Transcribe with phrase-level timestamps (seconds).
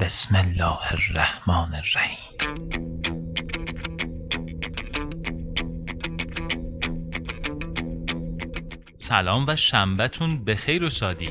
[0.00, 2.18] بسم الله الرحمن الرحیم.
[9.08, 11.28] سلام و شنبهتون به خیر و شادی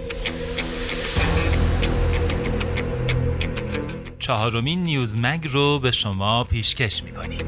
[4.20, 7.48] چهارمین نیوز مگ رو به شما پیشکش می‌کنیم.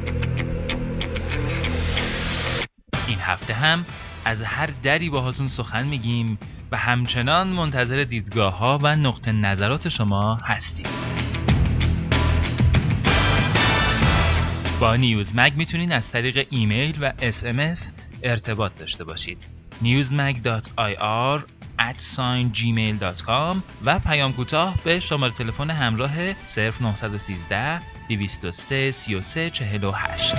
[3.08, 3.86] این هفته هم
[4.26, 6.38] از هر دری باهاتون سخن میگیم
[6.72, 11.07] و همچنان منتظر دیدگاه ها و نقطه نظرات شما هستیم.
[14.80, 17.44] با نیوز مگ می‌تونین از طریق ایمیل و اس
[18.24, 19.38] ارتباط داشته باشید.
[19.84, 21.42] newsmag.ir
[22.54, 26.12] gmail.com و پیام کوتاه به شماره تلفن همراه
[26.56, 30.36] 0913 203 33 48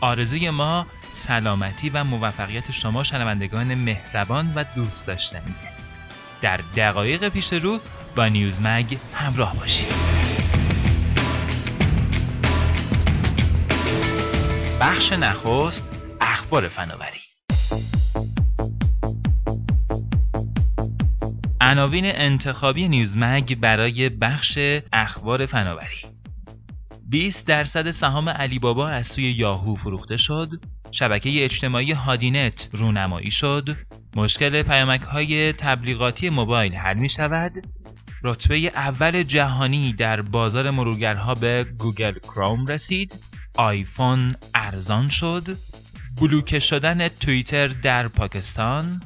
[0.00, 0.86] آرزوی ما
[1.26, 5.72] سلامتی و موفقیت شما شنوندگان مهربان و دوست داشتنیه
[6.42, 7.80] در دقایق پیش رو
[8.16, 9.86] با نیوز مگ همراه باشید.
[14.80, 15.82] بخش نخست
[16.20, 17.18] اخبار فناوری.
[21.60, 24.58] عناوین انتخابی نیوزمگ برای بخش
[24.92, 26.02] اخبار فناوری.
[27.08, 30.48] 20 درصد سهام علی بابا از سوی یاهو فروخته شد.
[30.92, 33.68] شبکه اجتماعی هادینت رونمایی شد.
[34.16, 37.52] مشکل پیامک های تبلیغاتی موبایل حل می شود
[38.24, 43.14] رتبه اول جهانی در بازار مرورگرها به گوگل کروم رسید.
[43.58, 45.56] آیفون ارزان شد.
[46.20, 49.02] بلوکه شدن توییتر در پاکستان.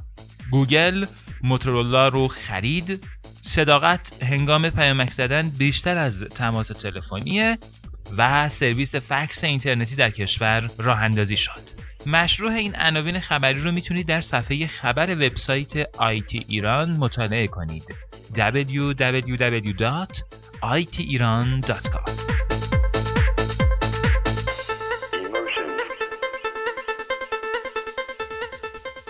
[0.51, 1.05] گوگل
[1.43, 3.07] موتورولا رو خرید.
[3.55, 7.59] صداقت هنگام پیامک زدن بیشتر از تماس تلفنیه
[8.19, 11.77] و سرویس فکس اینترنتی در کشور راه اندازی شد.
[12.07, 18.06] مشروع این عناوین خبری رو می‌تونید در صفحه خبر وبسایت آیتی ایران مطالعه کنید.
[18.35, 19.67] www.itiran.com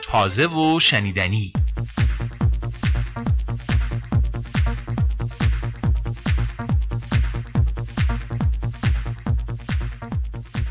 [0.03, 1.53] تازه و شنیدنی.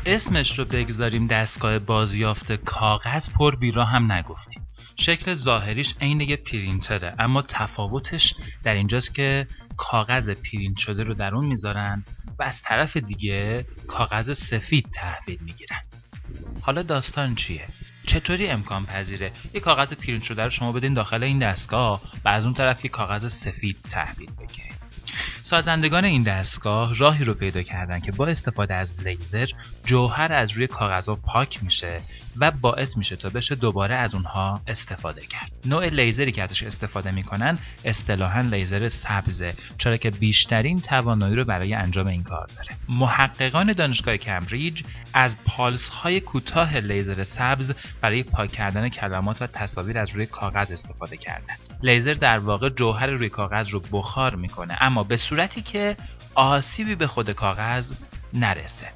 [0.06, 4.55] اسمش رو بگذاریم دستگاه بازیافت کاغذ پر بیرا هم نگفتیم.
[4.96, 9.46] شکل ظاهریش عین یه پرینتره اما تفاوتش در اینجاست که
[9.76, 12.04] کاغذ پرینت شده رو در اون می‌ذارن
[12.38, 15.80] و از طرف دیگه کاغذ سفید تحویل می‌گیرن.
[16.62, 17.66] حالا داستان چیه؟
[18.06, 22.44] چطوری امکان پذیره؟ یه کاغذ پرینت شده رو شما بدین داخل این دستگاه و از
[22.44, 24.85] اون طرف یه کاغذ سفید تحویل بگیرید.
[25.50, 29.46] سازندگان این دستگاه راهی رو پیدا کردن که با استفاده از لیزر
[29.84, 31.96] جوهر از روی کاغذها پاک میشه
[32.40, 35.52] و باعث میشه تا بشه دوباره از اونها استفاده کرد.
[35.64, 41.74] نوع لیزری که ازش استفاده می‌کنن اصطلاحا لیزر سبزه چرا که بیشترین توانایی رو برای
[41.74, 42.68] انجام این کار داره.
[42.88, 44.82] محققان دانشگاه کمبریج
[45.14, 50.72] از پالس های کوتاه لیزر سبز برای پاک کردن کلمات و تصاویر از روی کاغذ
[50.72, 51.54] استفاده کردن.
[51.82, 55.96] لیزر در واقع جوهر روی کاغذ رو بخار می‌کنه اما به صورتی که
[56.34, 57.92] آسیبی به خود کاغذ
[58.34, 58.92] نرسه.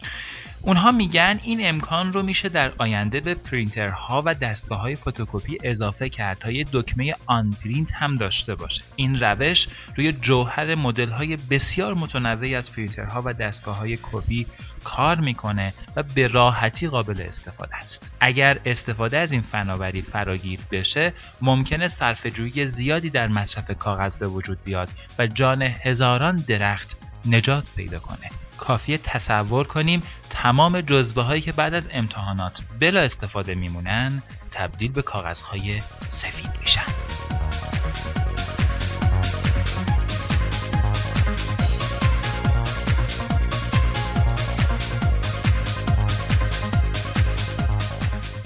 [0.63, 6.09] اونها میگن این امکان رو میشه در آینده به پرینترها و دستگاه های فتوکپی اضافه
[6.09, 8.83] کرد تا یه دکمه unprint هم داشته باشه.
[8.97, 9.59] این روش
[9.97, 14.47] روی جوهر مدل های بسیار متنوعی از پرینترها و دستگاه های کپی
[14.85, 18.11] کار می‌کنه و به راحتی قابل استفاده است.
[18.21, 24.59] اگر استفاده از این فناوری فراگیر بشه ممکنه صرفه‌جویی زیادی در مصرف کاغذ به وجود
[24.65, 24.89] بیاد
[25.19, 26.97] و جان هزاران درخت
[27.27, 28.50] نجات پیدا کنه.
[28.61, 30.01] کافیه تصور کنیم
[30.31, 36.85] تمام جزبه هایی که بعد از امتحانات بلا استفاده میمونن تبدیل به کاغذهای سفید میشن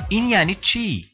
[0.09, 1.14] این یعنی چی؟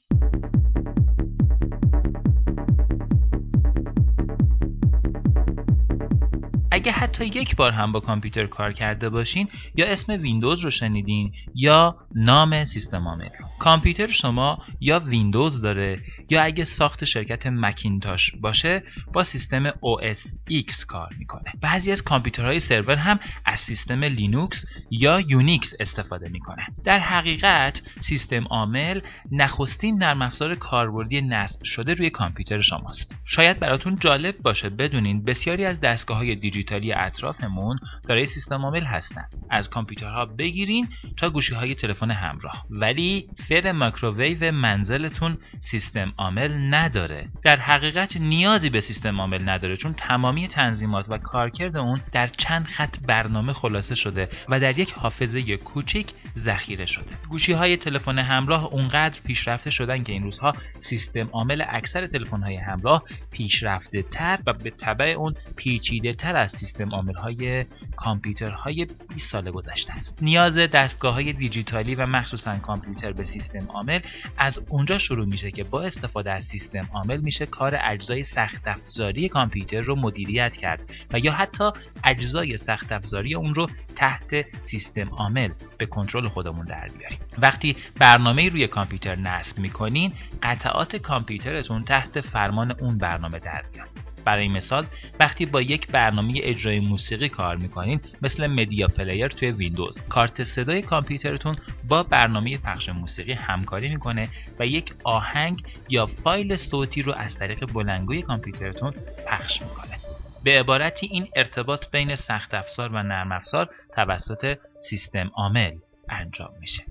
[6.71, 11.33] اگه حتی یک بار هم با کامپیوتر کار کرده باشین یا اسم ویندوز رو شنیدین
[11.55, 13.29] یا نام سیستم عامل.
[13.59, 15.99] کامپیوتر شما یا ویندوز داره
[16.31, 18.83] یا اگه ساخت شرکت مکینتاش باشه
[19.13, 21.53] با سیستم OS X کار می‌کنه.
[21.63, 26.67] بعضی از کامپیوترهای سرور هم از سیستم لینوکس یا یونیکس استفاده می‌کنن.
[26.85, 29.01] در حقیقت سیستم عامل
[29.33, 33.15] نخستین نرم افزار کاربردی نصب شده روی کامپیوتر شماست.
[33.25, 37.79] شاید براتون جالب باشه بدونین بسیاری از دستگاه های دیجیتالی اطرافمون
[38.09, 39.25] دارای سیستم عامل هستن.
[39.51, 42.65] از کامپیوترها بگیرین تا گوشی های تلفن همراه.
[42.71, 45.37] ولی فر مایکروویو منزلتون
[45.71, 47.29] سیستم عامل نداره.
[47.45, 52.65] در حقیقت نیازی به سیستم عامل نداره چون تمامی تنظیمات و کارکرد اون در چند
[52.65, 56.07] خط برنامه خلاصه شده و در یک حافظه کوچیک
[56.39, 57.11] ذخیره شده.
[57.29, 60.53] گوشی های تلفن همراه اونقدر پیشرفته شدن که این روزها
[60.91, 63.03] سیستم عامل اکثر تلفن های همراه
[63.33, 67.65] پیشرفته تر و به طبع اون پیچیده تر از سیستم عامل های
[67.97, 70.23] کامپیوترهای 20 سال گذشته است.
[70.23, 74.01] نیاز دستگاه های دیجیتالی و مخصوصا کامپیوتر به سیستم عامل
[74.39, 79.29] از اونجا شروع میشه که با استفاده از سیستم عامل میشه کار اجزای سخت افزاری
[79.29, 80.81] کامپیوتر رو مدیریت کرد
[81.13, 81.71] و یا حتی
[82.05, 83.67] اجزای سخت افزاری اون رو
[83.97, 87.19] تحت سیستم عامل به کنترل خودمون در بیاریم.
[87.39, 90.13] وقتی برنامه روی کامپیوتر نصب می‌کنین
[90.43, 94.10] قطعات کامپیوترتون تحت فرمان اون برنامه در میاد.
[94.25, 94.87] برای مثال
[95.21, 100.83] وقتی با یک برنامه اجرای موسیقی کار می‌کنین مثل مدیا پلیر توی ویندوز کارت صدای
[100.83, 101.57] کامپیوترتون
[101.89, 104.29] با برنامه پخش موسیقی همکاری می‌کنه
[104.59, 108.93] و یک آهنگ یا فایل صوتی رو از طریق بلندگوی کامپیوترتون
[109.29, 109.97] پخش می‌کنه.
[110.45, 114.59] به عبارتی این ارتباط بین سخت افزار و نرم افزار توسط
[114.91, 115.73] سیستم عامل
[116.09, 116.83] انجام میشه.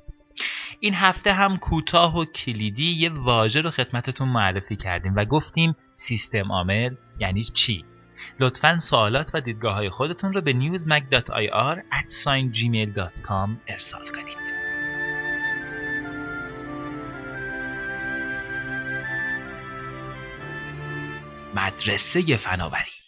[0.79, 5.75] این هفته هم کوتاه و کلیدی یه واژه رو خدمتتون معرفی کردیم و گفتیم
[6.07, 7.85] سیستم عامل یعنی چی؟
[8.39, 11.77] لطفا سوالات و دیدگاه های خودتون رو به newsmag.ir
[12.53, 14.49] gmail.com ارسال کنید.
[21.55, 22.98] مدرسه فناوری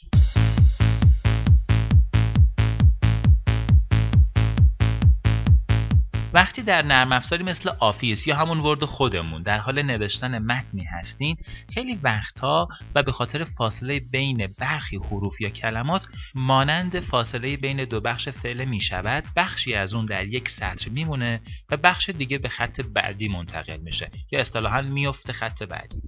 [6.33, 11.37] وقتی در نرم افزاری مثل آفیس یا همون ورد خودمون در حال نوشتن متنی هستین
[11.73, 16.05] خیلی وقتها و به خاطر فاصله بین برخی حروف یا کلمات
[16.35, 21.41] مانند فاصله بین دو بخش فعل می شود بخشی از اون در یک سطر میمونه
[21.69, 26.01] و بخش دیگه به خط بعدی منتقل میشه یا اصطلاحا میفته خط بعدی.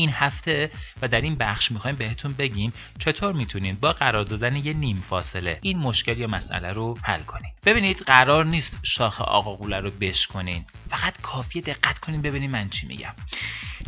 [0.00, 0.70] این هفته
[1.02, 5.58] و در این بخش می‌خوایم بهتون بگیم چطور می‌تونید با قرار دادن یه نیم فاصله
[5.62, 7.52] این مشکل یا مسئله رو حل کنید.
[7.66, 10.64] ببینید قرار نیست شاخ آقا قوله رو بشکنین.
[10.90, 13.14] فقط کافیه دقت کنین ببینید من چی میگم.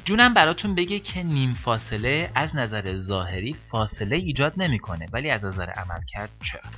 [0.05, 5.71] جونم براتون بگه که نیم فاصله از نظر ظاهری فاصله ایجاد نمی‌کنه ولی از نظر
[5.71, 6.71] عمل کرد چرا؟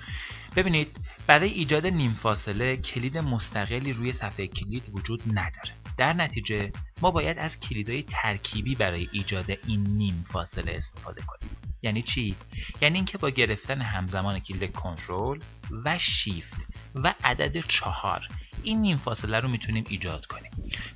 [0.56, 0.96] ببینید
[1.26, 5.83] برای ایجاد نیم فاصله کلید مستقلی روی صفحه کلید وجود نداره.
[5.96, 11.56] در نتیجه ما باید از کلیدهای ترکیبی برای ایجاد این نیم فاصله استفاده کنیم.
[11.82, 12.36] یعنی چی؟
[12.80, 15.38] یعنی اینکه با گرفتن همزمان کلید کنترل
[15.84, 16.56] و شیفت
[16.94, 18.28] و عدد چهار
[18.62, 20.50] این نیم فاصله رو می‌تونیم ایجاد کنیم.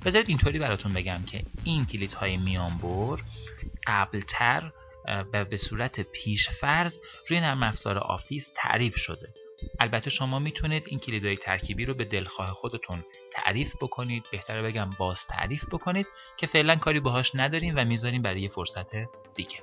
[0.05, 3.23] بذارید اینطوری براتون بگم که این کلیدهای میانبر
[3.87, 4.71] قبلتر
[5.33, 6.93] و به صورت پیشفرض
[7.29, 9.33] روی نرم افزار آفیس تعریف شده.
[9.79, 14.23] البته شما می‌تونید این کلیدهای ترکیبی رو به دلخواه خودتون تعریف بکنید.
[14.31, 16.07] بهتره بگم باز تعریف بکنید
[16.37, 18.95] که فعلا کاری باهاش نداریم و می‌ذاریم برای یه فرصت
[19.35, 19.57] دیگه.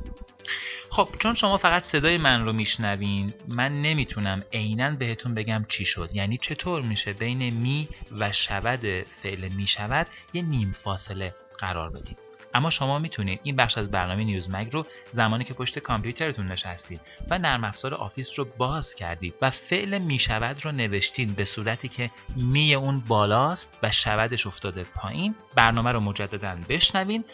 [0.90, 6.10] خب چون شما فقط صدای من رو میشنوین من نمی‌تونم عینا بهتون بگم چی شد.
[6.12, 7.88] یعنی چطور میشه بین می
[8.18, 8.86] و شود
[9.22, 12.16] فعل می‌شود یه نیم فاصله قرار بدیم
[12.56, 14.82] اما شما می‌تونید این بخش از برنامه نیوز مگ رو
[15.12, 17.00] زمانی که پشت کامپیوترتون نشستید
[17.30, 22.10] و نرم افزار آفیس رو باز کردید و فعل می‌شود رو نوشتین به صورتی که
[22.36, 27.24] می اون بالاست و شودش افتاده پایین برنامه رو مجددا بشنوین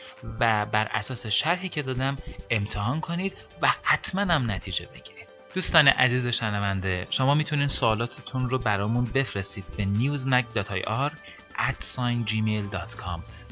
[0.40, 2.16] و بر اساس شرحی که دادم
[2.50, 5.28] امتحان کنید و حتما هم نتیجه بگیرید.
[5.54, 11.12] دوستان عزیز شنونده شما می‌تونید سوالاتتون رو برامون بفرستید به newsmag.ir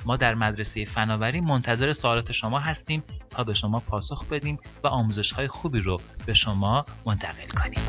[0.07, 5.33] ما در مدرسه فناوری منتظر سوالات شما هستیم تا به شما پاسخ بدیم و آموزش
[5.33, 7.83] های خوبی رو به شما منتقل کنیم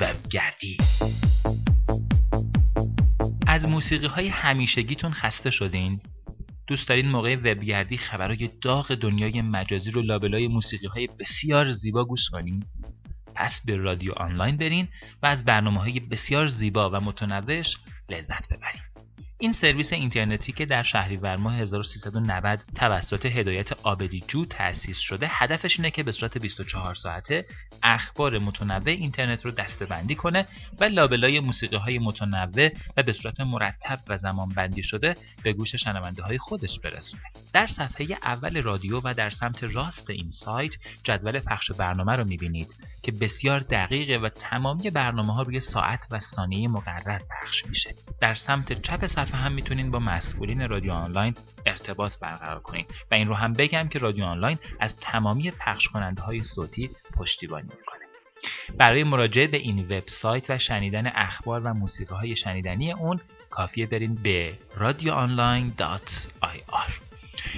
[0.00, 0.76] وبگردی
[3.46, 6.00] از موسیقی های همیشگیتون خسته شدین؟
[6.66, 12.20] دوست دارین موقع وبگردی خبرهای داغ دنیای مجازی رو لابلای موسیقی های بسیار زیبا گوش
[12.32, 12.64] کنین؟
[13.40, 14.88] پس به رادیو آنلاین برین
[15.22, 17.76] و از برنامه های بسیار زیبا و متنوعش
[18.10, 18.89] لذت ببرید.
[19.42, 25.76] این سرویس اینترنتی که در شهریور ماه 1390 توسط هدایت آبدی جو تأسیس شده هدفش
[25.76, 27.44] اینه که به صورت 24 ساعته
[27.82, 30.46] اخبار متنوع اینترنت رو دستبندی کنه
[30.80, 35.74] و لابلای موسیقی های متنوع و به صورت مرتب و زمان بندی شده به گوش
[35.74, 37.22] شنونده های خودش برسونه.
[37.52, 40.72] در صفحه اول رادیو و در سمت راست این سایت
[41.04, 42.68] جدول پخش برنامه رو می‌بینید
[43.02, 47.90] که بسیار دقیقه و تمامی برنامه ها روی ساعت و ثانیه مقرر پخش میشه.
[48.20, 51.34] در سمت چپ صفحه هم می‌تونین با مسئولین رادیو آنلاین
[51.66, 56.22] ارتباط برقرار کنید و این رو هم بگم که رادیو آنلاین از تمامی پخش کننده
[56.22, 58.00] های صوتی پشتیبانی می‌کنه.
[58.78, 63.20] برای مراجعه به این وبسایت و شنیدن اخبار و موسیقی های شنیدنی اون
[63.50, 66.90] کافیه برین به radioonline.ir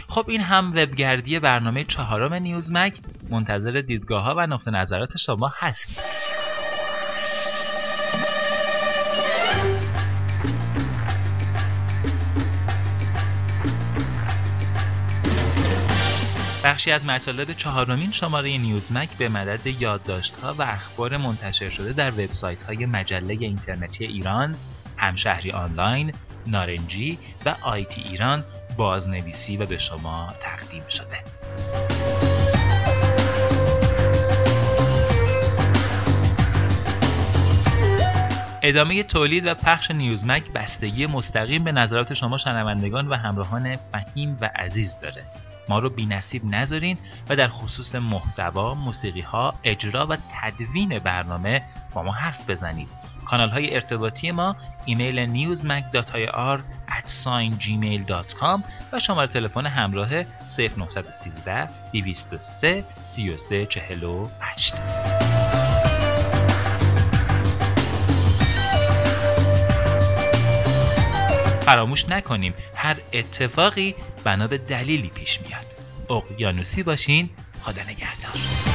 [0.09, 2.95] خب این هم وبگردی برنامه چهارم نیوزمک.
[3.31, 6.32] منتظر دیدگاه ها و نقطه نظرات شما هست
[16.83, 22.87] بخشی از مطالب چهارمین شماره نیوزمک به مدد یادداشت‌ها و اخبار منتشر شده در وبسایت‌های
[22.87, 24.55] مجله اینترنتی ایران،
[24.97, 26.13] همشهری آنلاین،
[26.47, 28.45] نارنجی و آیتی ایران
[28.77, 31.19] بازنویسی و به شما تقدیم شده.
[38.63, 44.51] ادامه تولید و پخش نیوزمک بستگی مستقیم به نظرات شما شنوندگان و همراهان فهیم و
[44.57, 45.25] عزیز داره.
[45.69, 51.63] ما رو بی نصیب نذارین و در خصوص محتوا، موسیقی ها، اجرا و تدوین برنامه
[51.95, 52.89] با ما حرف بزنید.
[53.27, 56.61] کانال های ارتباطی ما ایمیل newsmac.ir
[57.61, 60.09] gmail.com و شماره تلفن همراه
[60.59, 62.85] 0913 203
[63.17, 65.22] 3348
[71.73, 72.55] فراموش نکنیم.
[72.77, 75.67] هر اتفاقی بنا به دلیلی پیش میاد.
[76.11, 77.31] اقیانوسی باشین.
[77.63, 78.72] خدا نگهدار.